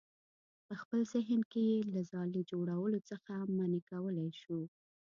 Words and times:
په 0.67 0.73
خپل 0.81 0.99
ذهن 1.13 1.41
کې 1.51 1.61
یې 1.71 1.77
له 1.93 2.01
ځالې 2.11 2.41
جوړولو 2.51 2.99
څخه 3.09 3.33
منع 3.57 3.81
کولی 3.91 4.29
شو. 4.41 4.59